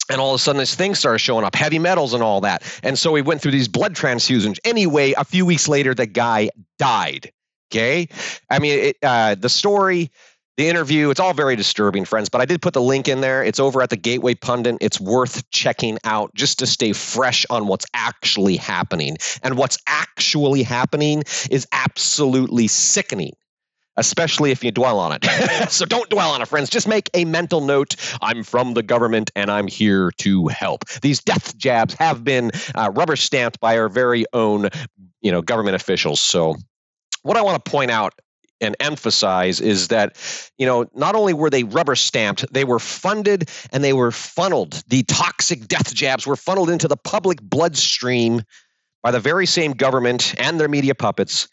and 0.10 0.22
all 0.22 0.34
of 0.34 0.40
a 0.40 0.44
sudden 0.44 0.60
this 0.60 0.76
thing 0.76 0.96
started 0.96 1.20
showing 1.20 1.44
up 1.44 1.56
heavy 1.56 1.80
metals 1.80 2.14
and 2.14 2.24
all 2.24 2.40
that 2.42 2.64
and 2.82 2.98
so 2.98 3.14
he 3.16 3.22
went 3.22 3.42
through 3.42 3.52
these 3.52 3.68
blood 3.68 3.94
transfusions 3.94 4.58
anyway 4.64 5.14
a 5.18 5.26
few 5.26 5.46
weeks 5.46 5.68
later 5.68 5.94
the 5.94 6.06
guy 6.06 6.50
died 6.80 7.30
okay 7.70 8.08
i 8.50 8.58
mean 8.58 8.80
it, 8.80 8.98
uh, 9.04 9.36
the 9.36 9.50
story 9.50 10.10
the 10.58 10.68
interview 10.68 11.10
it's 11.10 11.20
all 11.20 11.34
very 11.34 11.56
disturbing 11.56 12.04
friends 12.04 12.30
but 12.30 12.42
i 12.42 12.46
did 12.46 12.62
put 12.62 12.74
the 12.74 12.82
link 12.82 13.08
in 13.08 13.22
there 13.22 13.44
it's 13.44 13.60
over 13.60 13.82
at 13.82 13.90
the 13.90 13.98
gateway 13.98 14.34
pundit 14.34 14.78
it's 14.82 15.00
worth 15.00 15.50
checking 15.52 15.98
out 16.04 16.34
just 16.36 16.60
to 16.60 16.66
stay 16.68 16.92
fresh 16.94 17.46
on 17.50 17.68
what's 17.68 17.86
actually 17.94 18.58
happening 18.58 19.18
and 19.44 19.58
what's 19.58 19.78
actually 19.88 20.64
happening 20.64 21.24
is 21.50 21.68
absolutely 21.72 22.68
sickening 22.68 23.34
especially 23.98 24.52
if 24.52 24.64
you 24.64 24.72
dwell 24.72 25.00
on 25.00 25.12
it. 25.12 25.26
so 25.70 25.84
don't 25.84 26.10
dwell 26.10 26.30
on 26.30 26.42
it, 26.42 26.48
friends. 26.48 26.70
Just 26.70 26.88
make 26.88 27.10
a 27.14 27.26
mental 27.26 27.62
note. 27.62 27.96
I'm 28.22 28.44
from 28.44 28.76
the 28.76 28.84
government 28.84 29.32
and 29.36 29.52
I'm 29.52 29.68
here 29.68 30.12
to 30.20 30.48
help. 30.48 30.88
These 31.02 31.22
death 31.22 31.58
jabs 31.58 31.96
have 31.96 32.24
been 32.24 32.52
uh, 32.76 32.92
rubber 32.94 33.16
stamped 33.16 33.60
by 33.60 33.78
our 33.78 33.90
very 33.90 34.26
own, 34.34 34.70
you 35.22 35.32
know, 35.32 35.42
government 35.42 35.76
officials. 35.76 36.22
So 36.22 36.56
what 37.24 37.38
I 37.38 37.42
want 37.42 37.64
to 37.64 37.72
point 37.72 37.92
out 37.92 38.14
and 38.62 38.76
emphasize 38.80 39.62
is 39.62 39.90
that 39.90 40.18
you 40.58 40.66
know 40.66 40.90
not 40.94 41.16
only 41.16 41.34
were 41.34 41.50
they 41.50 41.64
rubber 41.64 41.96
stamped 41.96 42.46
they 42.54 42.64
were 42.64 42.80
funded 42.80 43.50
and 43.72 43.84
they 43.84 43.94
were 43.94 44.12
funneled 44.12 44.84
the 44.88 45.04
toxic 45.04 45.68
death 45.68 45.94
jabs 45.94 46.26
were 46.26 46.36
funneled 46.36 46.70
into 46.70 46.88
the 46.88 46.98
public 46.98 47.42
bloodstream 47.42 48.42
by 49.04 49.12
the 49.12 49.20
very 49.20 49.46
same 49.46 49.72
government 49.72 50.36
and 50.40 50.60
their 50.60 50.68
media 50.68 50.96
puppets 50.96 51.48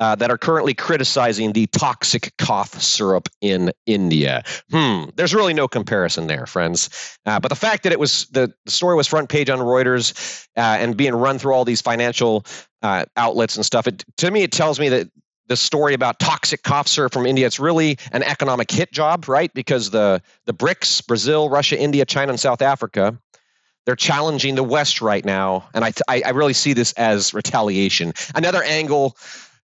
uh, 0.00 0.14
that 0.14 0.30
are 0.30 0.38
currently 0.38 0.72
criticizing 0.74 1.52
the 1.52 1.66
toxic 1.68 2.32
cough 2.38 2.80
syrup 2.80 3.28
in 3.42 3.70
India. 3.84 4.42
Hmm, 4.70 5.04
there's 5.14 5.34
really 5.34 5.52
no 5.52 5.68
comparison 5.68 6.26
there, 6.26 6.46
friends. 6.46 7.18
Uh, 7.26 7.38
but 7.38 7.48
the 7.48 7.54
fact 7.54 7.82
that 7.82 7.92
it 7.92 8.00
was 8.00 8.26
the, 8.28 8.52
the 8.64 8.70
story 8.70 8.96
was 8.96 9.06
front 9.06 9.28
page 9.28 9.50
on 9.50 9.58
Reuters 9.58 10.46
uh, 10.56 10.78
and 10.80 10.96
being 10.96 11.14
run 11.14 11.38
through 11.38 11.52
all 11.52 11.66
these 11.66 11.82
financial 11.82 12.46
uh, 12.82 13.04
outlets 13.16 13.56
and 13.56 13.64
stuff, 13.64 13.86
it, 13.86 14.02
to 14.16 14.30
me, 14.30 14.42
it 14.42 14.52
tells 14.52 14.80
me 14.80 14.88
that 14.88 15.08
the 15.50 15.56
story 15.56 15.94
about 15.94 16.20
toxic 16.20 16.62
cough 16.62 16.86
syrup 16.86 17.12
from 17.12 17.26
India. 17.26 17.44
It's 17.44 17.58
really 17.58 17.98
an 18.12 18.22
economic 18.22 18.70
hit 18.70 18.92
job, 18.92 19.28
right? 19.28 19.52
Because 19.52 19.90
the 19.90 20.22
the 20.46 20.54
BRICS, 20.54 21.04
Brazil, 21.08 21.50
Russia, 21.50 21.76
India, 21.76 22.04
China, 22.04 22.30
and 22.30 22.38
South 22.38 22.62
Africa, 22.62 23.18
they're 23.84 23.96
challenging 23.96 24.54
the 24.54 24.62
West 24.62 25.02
right 25.02 25.24
now, 25.24 25.68
and 25.74 25.84
I 25.84 25.92
I, 26.06 26.22
I 26.24 26.30
really 26.30 26.52
see 26.52 26.72
this 26.72 26.92
as 26.92 27.34
retaliation. 27.34 28.12
Another 28.36 28.62
angle 28.62 29.16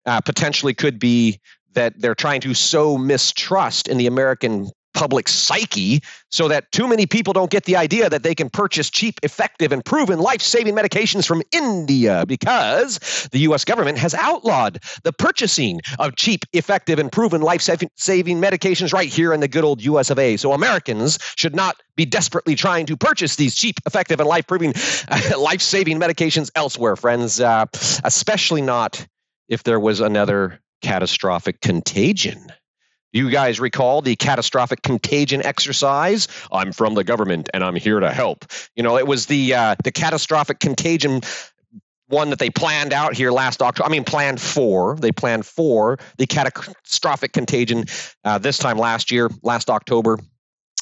uh, 0.08 0.22
potentially 0.22 0.74
could 0.74 0.98
be 0.98 1.40
that 1.74 1.94
they're 2.02 2.16
trying 2.16 2.42
to 2.42 2.56
sow 2.56 2.98
mistrust 2.98 3.88
in 3.88 3.98
the 3.98 4.08
American 4.08 4.72
public 4.96 5.28
psyche 5.28 6.02
so 6.32 6.48
that 6.48 6.72
too 6.72 6.88
many 6.88 7.06
people 7.06 7.34
don't 7.34 7.52
get 7.52 7.66
the 7.66 7.76
idea 7.76 8.10
that 8.10 8.24
they 8.24 8.34
can 8.34 8.50
purchase 8.50 8.90
cheap, 8.90 9.20
effective, 9.22 9.72
and 9.72 9.86
proven 9.86 10.18
life 10.18 10.42
saving 10.42 10.74
medications 10.74 11.28
from 11.28 11.44
India 11.52 12.26
because 12.28 13.28
the 13.32 13.40
US 13.40 13.64
government 13.64 13.98
has 14.00 14.16
outlawed 14.16 14.80
the 15.04 15.14
purchasing 15.14 15.82
of 16.00 16.16
cheap, 16.16 16.46
effective, 16.54 16.98
and 16.98 17.12
proven 17.12 17.42
life 17.42 17.62
saving 17.62 18.42
medications 18.42 18.94
right 18.94 19.10
here 19.10 19.34
in 19.34 19.42
the 19.42 19.48
good 19.48 19.64
old 19.64 19.84
US 19.84 20.10
of 20.10 20.18
A. 20.18 20.38
So 20.38 20.54
Americans 20.54 21.20
should 21.36 21.56
not 21.56 21.76
be 21.96 22.06
desperately 22.06 22.56
trying 22.56 22.86
to 22.88 22.98
purchase 22.98 23.36
these 23.36 23.56
cheap, 23.56 23.80
effective, 23.86 24.20
and 24.20 24.28
life 24.28 24.48
proving, 24.48 24.74
life 25.38 25.62
saving 25.76 26.00
medications 26.00 26.50
elsewhere, 26.56 26.96
friends, 26.96 27.40
uh, 27.40 27.66
especially 28.04 28.62
not 28.62 29.06
if 29.50 29.64
there 29.64 29.80
was 29.80 30.00
another 30.00 30.60
catastrophic 30.82 31.62
contagion. 31.62 32.52
You 33.14 33.30
guys 33.30 33.60
recall 33.60 34.02
the 34.02 34.16
catastrophic 34.16 34.82
contagion 34.82 35.46
exercise? 35.46 36.28
I'm 36.52 36.74
from 36.74 36.96
the 36.96 37.04
government 37.04 37.50
and 37.54 37.64
I'm 37.64 37.76
here 37.76 38.00
to 38.00 38.12
help. 38.12 38.46
You 38.76 38.84
know, 38.84 38.98
it 38.98 39.08
was 39.08 39.28
the 39.28 39.54
uh, 39.54 39.76
the 39.84 39.92
catastrophic 39.92 40.60
contagion 40.60 41.22
one 42.08 42.30
that 42.30 42.40
they 42.40 42.50
planned 42.50 42.94
out 42.94 43.16
here 43.16 43.32
last 43.32 43.62
October. 43.62 43.88
I 43.88 43.90
mean, 43.90 44.04
planned 44.04 44.40
for. 44.40 44.96
They 44.96 45.12
planned 45.12 45.46
for 45.46 45.98
the 46.18 46.28
catastrophic 46.28 47.34
contagion 47.34 47.86
uh, 48.24 48.38
this 48.38 48.58
time 48.58 48.78
last 48.78 49.12
year, 49.12 49.30
last 49.42 49.70
October. 49.70 50.20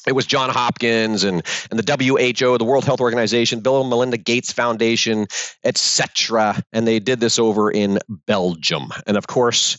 It 0.06 0.12
was 0.12 0.26
John 0.26 0.50
Hopkins 0.50 1.24
and, 1.24 1.42
and 1.70 1.80
the 1.80 1.96
WHO, 1.96 2.58
the 2.58 2.64
World 2.64 2.84
Health 2.84 3.00
Organization, 3.00 3.60
Bill 3.60 3.80
and 3.80 3.88
Melinda 3.88 4.18
Gates 4.18 4.52
Foundation, 4.52 5.26
etc. 5.64 6.62
And 6.72 6.86
they 6.86 6.98
did 6.98 7.20
this 7.20 7.38
over 7.38 7.70
in 7.70 7.98
Belgium. 8.26 8.88
And 9.06 9.16
of 9.16 9.26
course, 9.26 9.78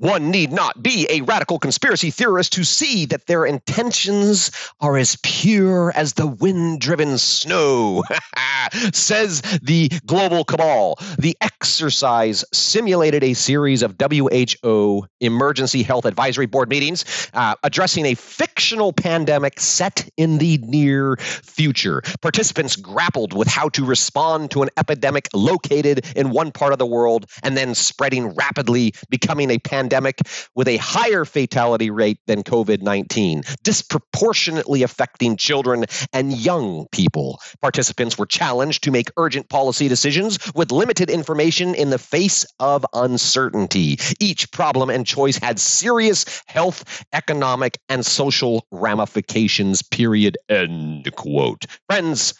one 0.00 0.30
need 0.30 0.50
not 0.50 0.82
be 0.82 1.06
a 1.10 1.20
radical 1.20 1.58
conspiracy 1.58 2.10
theorist 2.10 2.54
to 2.54 2.64
see 2.64 3.04
that 3.04 3.26
their 3.26 3.44
intentions 3.44 4.50
are 4.80 4.96
as 4.96 5.18
pure 5.22 5.92
as 5.94 6.14
the 6.14 6.26
wind 6.26 6.80
driven 6.80 7.18
snow, 7.18 8.02
says 8.94 9.42
the 9.62 9.90
global 10.06 10.42
cabal. 10.42 10.98
The 11.18 11.36
exercise 11.42 12.46
simulated 12.50 13.22
a 13.22 13.34
series 13.34 13.82
of 13.82 13.96
WHO 14.00 15.06
emergency 15.20 15.82
health 15.82 16.06
advisory 16.06 16.46
board 16.46 16.70
meetings 16.70 17.04
uh, 17.34 17.54
addressing 17.62 18.06
a 18.06 18.14
fictional 18.14 18.94
pandemic 18.94 19.60
set 19.60 20.08
in 20.16 20.38
the 20.38 20.56
near 20.62 21.18
future. 21.18 22.02
Participants 22.22 22.74
grappled 22.74 23.34
with 23.34 23.48
how 23.48 23.68
to 23.68 23.84
respond 23.84 24.50
to 24.52 24.62
an 24.62 24.70
epidemic 24.78 25.28
located 25.34 26.06
in 26.16 26.30
one 26.30 26.50
part 26.50 26.72
of 26.72 26.78
the 26.78 26.86
world 26.86 27.26
and 27.42 27.54
then 27.54 27.74
spreading 27.74 28.28
rapidly, 28.28 28.94
becoming 29.10 29.50
a 29.50 29.58
pandemic 29.58 29.89
pandemic 29.90 30.20
with 30.54 30.68
a 30.68 30.76
higher 30.76 31.24
fatality 31.24 31.90
rate 31.90 32.18
than 32.26 32.44
COVID 32.44 32.80
19, 32.80 33.42
disproportionately 33.64 34.84
affecting 34.84 35.36
children 35.36 35.84
and 36.12 36.32
young 36.32 36.86
people. 36.92 37.40
Participants 37.60 38.16
were 38.16 38.26
challenged 38.26 38.84
to 38.84 38.92
make 38.92 39.10
urgent 39.16 39.48
policy 39.48 39.88
decisions 39.88 40.38
with 40.54 40.70
limited 40.70 41.10
information 41.10 41.74
in 41.74 41.90
the 41.90 41.98
face 41.98 42.46
of 42.60 42.86
uncertainty. 42.94 43.98
Each 44.20 44.50
problem 44.52 44.90
and 44.90 45.04
choice 45.04 45.36
had 45.36 45.58
serious 45.58 46.42
health, 46.46 47.04
economic, 47.12 47.76
and 47.88 48.06
social 48.06 48.64
ramifications, 48.70 49.82
period. 49.82 50.38
End 50.48 51.12
quote. 51.16 51.66
Friends, 51.88 52.34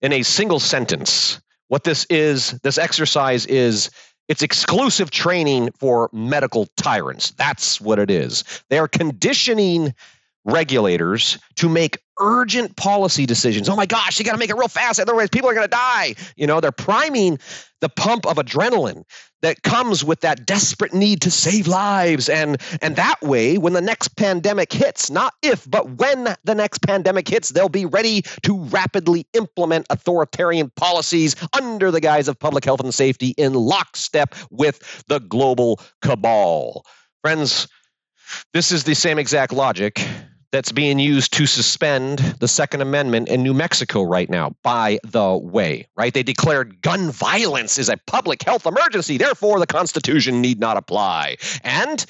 in 0.00 0.14
a 0.14 0.22
single 0.22 0.60
sentence, 0.60 1.40
what 1.68 1.84
this 1.84 2.06
is, 2.08 2.52
this 2.62 2.78
exercise 2.78 3.44
is 3.46 3.90
it's 4.28 4.42
exclusive 4.42 5.10
training 5.10 5.70
for 5.78 6.10
medical 6.12 6.66
tyrants. 6.76 7.30
That's 7.32 7.80
what 7.80 7.98
it 7.98 8.10
is. 8.10 8.44
They 8.68 8.78
are 8.78 8.88
conditioning 8.88 9.94
regulators 10.46 11.38
to 11.56 11.68
make 11.68 11.98
urgent 12.18 12.76
policy 12.76 13.26
decisions. 13.26 13.68
Oh 13.68 13.76
my 13.76 13.84
gosh, 13.84 14.18
you 14.18 14.24
got 14.24 14.32
to 14.32 14.38
make 14.38 14.50
it 14.50 14.56
real 14.56 14.68
fast, 14.68 15.00
otherwise 15.00 15.28
people 15.28 15.50
are 15.50 15.54
going 15.54 15.64
to 15.64 15.68
die. 15.68 16.14
You 16.36 16.46
know, 16.46 16.60
they're 16.60 16.72
priming 16.72 17.38
the 17.80 17.88
pump 17.90 18.26
of 18.26 18.36
adrenaline 18.36 19.02
that 19.42 19.62
comes 19.62 20.02
with 20.02 20.20
that 20.20 20.46
desperate 20.46 20.94
need 20.94 21.20
to 21.20 21.30
save 21.30 21.66
lives 21.66 22.28
and 22.28 22.56
and 22.80 22.96
that 22.96 23.20
way 23.20 23.58
when 23.58 23.74
the 23.74 23.82
next 23.82 24.16
pandemic 24.16 24.72
hits, 24.72 25.10
not 25.10 25.34
if, 25.42 25.70
but 25.70 25.90
when 25.98 26.34
the 26.44 26.54
next 26.54 26.78
pandemic 26.78 27.28
hits, 27.28 27.50
they'll 27.50 27.68
be 27.68 27.84
ready 27.84 28.22
to 28.42 28.58
rapidly 28.64 29.26
implement 29.34 29.86
authoritarian 29.90 30.70
policies 30.76 31.36
under 31.52 31.90
the 31.90 32.00
guise 32.00 32.28
of 32.28 32.38
public 32.38 32.64
health 32.64 32.80
and 32.80 32.94
safety 32.94 33.34
in 33.36 33.52
lockstep 33.52 34.34
with 34.50 35.04
the 35.08 35.18
global 35.20 35.80
cabal. 36.00 36.84
Friends, 37.22 37.68
this 38.54 38.72
is 38.72 38.84
the 38.84 38.94
same 38.94 39.18
exact 39.18 39.52
logic 39.52 40.02
that's 40.52 40.72
being 40.72 40.98
used 40.98 41.32
to 41.34 41.46
suspend 41.46 42.18
the 42.40 42.48
Second 42.48 42.80
Amendment 42.80 43.28
in 43.28 43.42
New 43.42 43.54
Mexico 43.54 44.02
right 44.02 44.30
now, 44.30 44.54
by 44.62 44.98
the 45.04 45.36
way, 45.36 45.86
right? 45.96 46.14
They 46.14 46.22
declared 46.22 46.80
gun 46.82 47.10
violence 47.10 47.78
is 47.78 47.88
a 47.88 47.96
public 48.06 48.42
health 48.42 48.66
emergency. 48.66 49.18
Therefore, 49.18 49.58
the 49.58 49.66
Constitution 49.66 50.40
need 50.40 50.60
not 50.60 50.76
apply. 50.76 51.36
And 51.62 52.04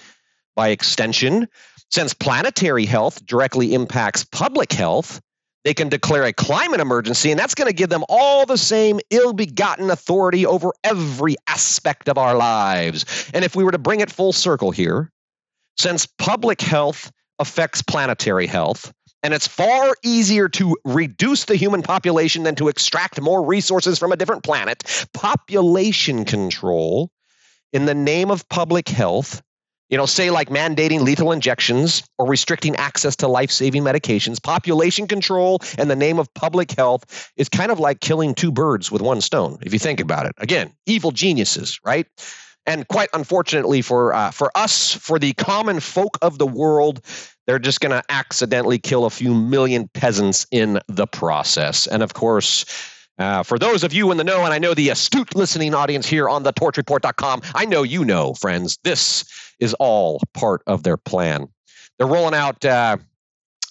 by 0.54 0.68
extension, 0.68 1.48
since 1.90 2.14
planetary 2.14 2.84
health 2.84 3.24
directly 3.24 3.74
impacts 3.74 4.24
public 4.24 4.72
health, 4.72 5.20
they 5.64 5.74
can 5.74 5.88
declare 5.88 6.22
a 6.24 6.32
climate 6.32 6.78
emergency, 6.78 7.32
and 7.32 7.40
that's 7.40 7.56
going 7.56 7.68
to 7.68 7.74
give 7.74 7.90
them 7.90 8.04
all 8.08 8.46
the 8.46 8.56
same 8.56 9.00
ill 9.10 9.32
begotten 9.32 9.90
authority 9.90 10.46
over 10.46 10.72
every 10.84 11.34
aspect 11.48 12.08
of 12.08 12.16
our 12.16 12.36
lives. 12.36 13.30
And 13.34 13.44
if 13.44 13.56
we 13.56 13.64
were 13.64 13.72
to 13.72 13.78
bring 13.78 13.98
it 13.98 14.10
full 14.10 14.32
circle 14.32 14.70
here, 14.70 15.10
since 15.76 16.06
public 16.06 16.60
health 16.60 17.10
affects 17.38 17.82
planetary 17.82 18.46
health. 18.46 18.92
And 19.22 19.34
it's 19.34 19.48
far 19.48 19.94
easier 20.04 20.48
to 20.50 20.76
reduce 20.84 21.46
the 21.46 21.56
human 21.56 21.82
population 21.82 22.44
than 22.44 22.54
to 22.56 22.68
extract 22.68 23.20
more 23.20 23.44
resources 23.44 23.98
from 23.98 24.12
a 24.12 24.16
different 24.16 24.44
planet. 24.44 24.84
Population 25.12 26.24
control 26.24 27.10
in 27.72 27.86
the 27.86 27.94
name 27.94 28.30
of 28.30 28.48
public 28.48 28.88
health, 28.88 29.42
you 29.88 29.96
know, 29.96 30.06
say 30.06 30.30
like 30.30 30.48
mandating 30.48 31.00
lethal 31.00 31.32
injections 31.32 32.04
or 32.18 32.26
restricting 32.26 32.76
access 32.76 33.16
to 33.16 33.28
life 33.28 33.50
saving 33.50 33.82
medications, 33.82 34.40
population 34.40 35.08
control 35.08 35.60
in 35.78 35.88
the 35.88 35.96
name 35.96 36.18
of 36.18 36.32
public 36.34 36.70
health 36.72 37.32
is 37.36 37.48
kind 37.48 37.72
of 37.72 37.80
like 37.80 38.00
killing 38.00 38.34
two 38.34 38.52
birds 38.52 38.92
with 38.92 39.02
one 39.02 39.20
stone, 39.20 39.58
if 39.62 39.72
you 39.72 39.78
think 39.78 39.98
about 39.98 40.26
it. 40.26 40.32
Again, 40.38 40.72
evil 40.86 41.10
geniuses, 41.10 41.80
right? 41.84 42.06
And 42.66 42.86
quite 42.88 43.08
unfortunately 43.14 43.80
for 43.82 44.12
uh, 44.12 44.30
for 44.30 44.50
us, 44.56 44.92
for 44.92 45.18
the 45.18 45.32
common 45.34 45.80
folk 45.80 46.18
of 46.20 46.38
the 46.38 46.46
world, 46.46 47.00
they're 47.46 47.58
just 47.60 47.80
going 47.80 47.92
to 47.92 48.02
accidentally 48.08 48.78
kill 48.78 49.04
a 49.04 49.10
few 49.10 49.34
million 49.34 49.88
peasants 49.88 50.46
in 50.50 50.80
the 50.88 51.06
process. 51.06 51.86
And 51.86 52.02
of 52.02 52.14
course, 52.14 52.64
uh, 53.18 53.42
for 53.42 53.58
those 53.58 53.84
of 53.84 53.92
you 53.92 54.10
in 54.10 54.16
the 54.16 54.24
know, 54.24 54.44
and 54.44 54.52
I 54.52 54.58
know 54.58 54.74
the 54.74 54.90
astute 54.90 55.34
listening 55.34 55.74
audience 55.74 56.06
here 56.06 56.28
on 56.28 56.42
the 56.42 56.52
torchreport.com, 56.52 57.42
I 57.54 57.64
know 57.64 57.82
you 57.82 58.04
know, 58.04 58.34
friends, 58.34 58.78
this 58.84 59.24
is 59.58 59.74
all 59.74 60.20
part 60.34 60.62
of 60.66 60.82
their 60.82 60.96
plan. 60.96 61.48
They're 61.98 62.06
rolling 62.06 62.34
out 62.34 62.62
uh, 62.64 62.98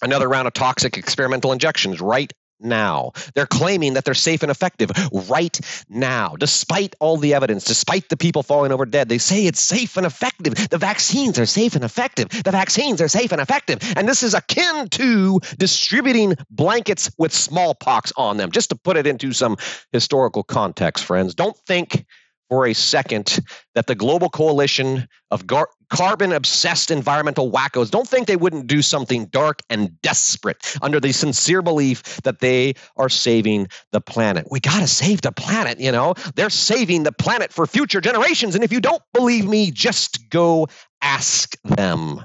another 0.02 0.28
round 0.28 0.48
of 0.48 0.54
toxic 0.54 0.96
experimental 0.96 1.52
injections 1.52 2.00
right 2.00 2.32
now. 2.60 3.12
They're 3.34 3.46
claiming 3.46 3.94
that 3.94 4.04
they're 4.04 4.14
safe 4.14 4.42
and 4.42 4.50
effective 4.50 4.90
right 5.28 5.58
now. 5.88 6.34
Despite 6.38 6.94
all 7.00 7.16
the 7.16 7.34
evidence, 7.34 7.64
despite 7.64 8.08
the 8.08 8.16
people 8.16 8.42
falling 8.42 8.72
over 8.72 8.86
dead, 8.86 9.08
they 9.08 9.18
say 9.18 9.46
it's 9.46 9.62
safe 9.62 9.96
and 9.96 10.06
effective. 10.06 10.54
The 10.70 10.78
vaccines 10.78 11.38
are 11.38 11.46
safe 11.46 11.74
and 11.74 11.84
effective. 11.84 12.28
The 12.28 12.50
vaccines 12.50 13.00
are 13.00 13.08
safe 13.08 13.32
and 13.32 13.40
effective. 13.40 13.78
And 13.96 14.08
this 14.08 14.22
is 14.22 14.34
akin 14.34 14.88
to 14.90 15.40
distributing 15.58 16.34
blankets 16.50 17.10
with 17.18 17.32
smallpox 17.32 18.12
on 18.16 18.36
them. 18.36 18.50
Just 18.50 18.70
to 18.70 18.76
put 18.76 18.96
it 18.96 19.06
into 19.06 19.32
some 19.32 19.56
historical 19.92 20.42
context, 20.42 21.04
friends, 21.04 21.34
don't 21.34 21.56
think 21.66 22.06
for 22.48 22.66
a 22.66 22.74
second 22.74 23.40
that 23.74 23.86
the 23.86 23.94
global 23.94 24.28
coalition 24.28 25.08
of 25.30 25.46
gar- 25.46 25.68
carbon 25.90 26.32
obsessed 26.32 26.90
environmental 26.90 27.50
wackos 27.50 27.90
don't 27.90 28.08
think 28.08 28.26
they 28.26 28.36
wouldn't 28.36 28.66
do 28.66 28.82
something 28.82 29.26
dark 29.26 29.62
and 29.70 30.00
desperate 30.02 30.76
under 30.82 31.00
the 31.00 31.12
sincere 31.12 31.62
belief 31.62 32.02
that 32.22 32.40
they 32.40 32.74
are 32.96 33.08
saving 33.08 33.68
the 33.92 34.00
planet. 34.00 34.46
We 34.50 34.60
got 34.60 34.80
to 34.80 34.86
save 34.86 35.22
the 35.22 35.32
planet, 35.32 35.80
you 35.80 35.92
know? 35.92 36.14
They're 36.34 36.50
saving 36.50 37.04
the 37.04 37.12
planet 37.12 37.52
for 37.52 37.66
future 37.66 38.00
generations. 38.00 38.54
And 38.54 38.64
if 38.64 38.72
you 38.72 38.80
don't 38.80 39.02
believe 39.12 39.46
me, 39.46 39.70
just 39.70 40.28
go 40.30 40.68
ask 41.02 41.56
them. 41.62 42.24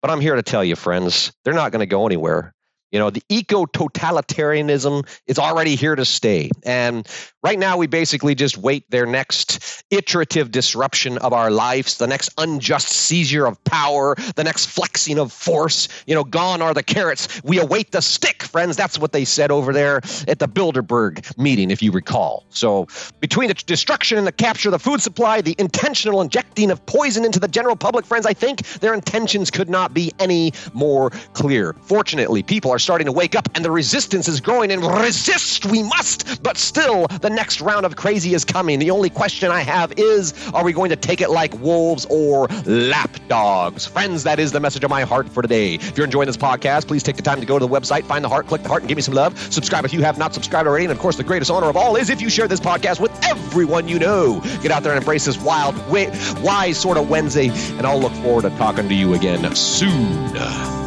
But 0.00 0.10
I'm 0.10 0.20
here 0.20 0.36
to 0.36 0.42
tell 0.42 0.64
you, 0.64 0.76
friends, 0.76 1.32
they're 1.44 1.54
not 1.54 1.72
going 1.72 1.80
to 1.80 1.86
go 1.86 2.06
anywhere. 2.06 2.54
You 2.90 2.98
know, 2.98 3.10
the 3.10 3.22
eco 3.28 3.66
totalitarianism 3.66 5.06
is 5.26 5.38
already 5.38 5.76
here 5.76 5.94
to 5.94 6.04
stay. 6.04 6.50
And 6.64 7.06
right 7.42 7.58
now, 7.58 7.76
we 7.76 7.86
basically 7.86 8.34
just 8.34 8.56
wait 8.56 8.90
their 8.90 9.04
next 9.04 9.84
iterative 9.90 10.50
disruption 10.50 11.18
of 11.18 11.32
our 11.34 11.50
lives, 11.50 11.98
the 11.98 12.06
next 12.06 12.30
unjust 12.38 12.88
seizure 12.88 13.46
of 13.46 13.62
power, 13.64 14.14
the 14.36 14.44
next 14.44 14.66
flexing 14.66 15.18
of 15.18 15.32
force. 15.32 15.88
You 16.06 16.14
know, 16.14 16.24
gone 16.24 16.62
are 16.62 16.72
the 16.72 16.82
carrots. 16.82 17.42
We 17.44 17.58
await 17.58 17.92
the 17.92 18.00
stick, 18.00 18.42
friends. 18.42 18.76
That's 18.76 18.98
what 18.98 19.12
they 19.12 19.24
said 19.26 19.50
over 19.50 19.72
there 19.74 19.96
at 20.26 20.38
the 20.38 20.48
Bilderberg 20.48 21.36
meeting, 21.36 21.70
if 21.70 21.82
you 21.82 21.92
recall. 21.92 22.46
So, 22.48 22.86
between 23.20 23.48
the 23.48 23.54
destruction 23.54 24.16
and 24.16 24.26
the 24.26 24.32
capture 24.32 24.68
of 24.68 24.72
the 24.72 24.78
food 24.78 25.02
supply, 25.02 25.42
the 25.42 25.54
intentional 25.58 26.22
injecting 26.22 26.70
of 26.70 26.84
poison 26.86 27.24
into 27.24 27.38
the 27.38 27.48
general 27.48 27.76
public, 27.76 28.06
friends, 28.06 28.24
I 28.24 28.32
think 28.32 28.62
their 28.80 28.94
intentions 28.94 29.50
could 29.50 29.68
not 29.68 29.92
be 29.92 30.12
any 30.18 30.52
more 30.72 31.10
clear. 31.34 31.74
Fortunately, 31.82 32.42
people 32.42 32.70
are 32.70 32.77
are 32.78 32.80
starting 32.80 33.06
to 33.06 33.12
wake 33.12 33.34
up 33.34 33.48
and 33.56 33.64
the 33.64 33.70
resistance 33.72 34.28
is 34.28 34.40
growing 34.40 34.70
and 34.70 34.84
resist 34.84 35.66
we 35.66 35.82
must 35.82 36.40
but 36.44 36.56
still 36.56 37.08
the 37.20 37.28
next 37.28 37.60
round 37.60 37.84
of 37.84 37.96
crazy 37.96 38.34
is 38.34 38.44
coming. 38.44 38.78
The 38.78 38.92
only 38.92 39.10
question 39.10 39.50
i 39.50 39.62
have 39.62 39.92
is 39.96 40.32
are 40.54 40.62
we 40.64 40.72
going 40.72 40.90
to 40.90 40.96
take 40.96 41.20
it 41.20 41.28
like 41.28 41.52
wolves 41.58 42.06
or 42.08 42.46
lapdogs? 42.66 43.84
Friends 43.84 44.22
that 44.22 44.38
is 44.38 44.52
the 44.52 44.60
message 44.60 44.84
of 44.84 44.90
my 44.90 45.02
heart 45.02 45.28
for 45.28 45.42
today. 45.42 45.74
If 45.74 45.96
you're 45.96 46.04
enjoying 46.04 46.28
this 46.28 46.36
podcast 46.36 46.86
please 46.86 47.02
take 47.02 47.16
the 47.16 47.22
time 47.22 47.40
to 47.40 47.46
go 47.46 47.58
to 47.58 47.66
the 47.66 47.72
website 47.72 48.04
find 48.04 48.24
the 48.24 48.28
heart 48.28 48.46
click 48.46 48.62
the 48.62 48.68
heart 48.68 48.82
and 48.82 48.88
give 48.88 48.94
me 48.96 49.02
some 49.02 49.14
love. 49.14 49.36
Subscribe 49.52 49.84
if 49.84 49.92
you 49.92 50.02
have 50.02 50.16
not 50.16 50.32
subscribed 50.32 50.68
already 50.68 50.84
and 50.84 50.92
of 50.92 51.00
course 51.00 51.16
the 51.16 51.24
greatest 51.24 51.50
honor 51.50 51.68
of 51.68 51.76
all 51.76 51.96
is 51.96 52.10
if 52.10 52.22
you 52.22 52.30
share 52.30 52.46
this 52.46 52.60
podcast 52.60 53.00
with 53.00 53.10
everyone 53.24 53.88
you 53.88 53.98
know. 53.98 54.40
Get 54.62 54.70
out 54.70 54.84
there 54.84 54.92
and 54.92 54.98
embrace 54.98 55.24
this 55.24 55.38
wild 55.38 55.74
wise 55.88 56.78
sort 56.78 56.96
of 56.96 57.10
wednesday 57.10 57.48
and 57.48 57.84
i'll 57.84 57.98
look 57.98 58.12
forward 58.22 58.42
to 58.42 58.50
talking 58.50 58.88
to 58.88 58.94
you 58.94 59.14
again 59.14 59.52
soon 59.56 60.77